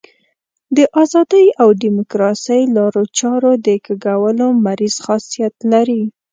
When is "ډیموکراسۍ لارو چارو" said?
1.81-3.51